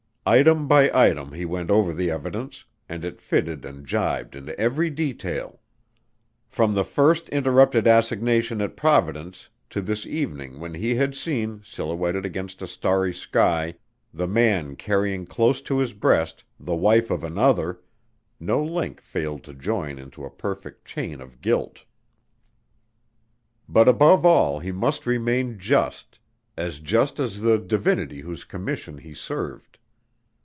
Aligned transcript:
Item 0.23 0.67
by 0.67 0.89
item 0.93 1.33
he 1.33 1.45
went 1.45 1.71
over 1.71 1.93
the 1.95 2.11
evidence, 2.11 2.63
and 2.87 3.03
it 3.03 3.19
fitted 3.19 3.65
and 3.65 3.87
jibed 3.87 4.35
in 4.35 4.53
every 4.55 4.87
detail. 4.91 5.59
From 6.47 6.75
the 6.75 6.83
first 6.85 7.27
interrupted 7.29 7.87
assignation 7.87 8.61
at 8.61 8.77
Providence 8.77 9.49
to 9.71 9.81
this 9.81 10.05
evening 10.05 10.59
when 10.59 10.75
he 10.75 10.93
had 10.93 11.15
seen, 11.15 11.63
silhouetted 11.65 12.23
against 12.23 12.61
a 12.61 12.67
starry 12.67 13.11
sky, 13.13 13.73
the 14.13 14.27
man 14.27 14.75
carrying 14.75 15.25
close 15.25 15.59
to 15.63 15.79
his 15.79 15.91
breast 15.93 16.43
the 16.59 16.75
wife 16.75 17.09
of 17.09 17.23
another, 17.23 17.81
no 18.39 18.63
link 18.63 19.01
failed 19.01 19.43
to 19.45 19.55
join 19.55 19.97
into 19.97 20.23
a 20.23 20.29
perfect 20.29 20.85
chain 20.85 21.19
of 21.19 21.41
guilt. 21.41 21.83
But 23.67 23.87
above 23.89 24.23
all 24.23 24.59
he 24.59 24.71
must 24.71 25.07
remain 25.07 25.57
just 25.57 26.19
as 26.55 26.79
just 26.79 27.19
as 27.19 27.41
the 27.41 27.57
Divinity 27.57 28.21
whose 28.21 28.43
commission 28.43 28.99
he 28.99 29.15
served. 29.15 29.79